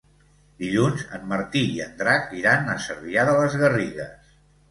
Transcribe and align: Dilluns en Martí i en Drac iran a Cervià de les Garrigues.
Dilluns 0.61 1.03
en 1.17 1.27
Martí 1.33 1.61
i 1.73 1.83
en 1.85 1.93
Drac 2.01 2.33
iran 2.39 2.73
a 2.73 2.77
Cervià 2.87 3.27
de 3.31 3.35
les 3.43 3.59
Garrigues. 3.65 4.35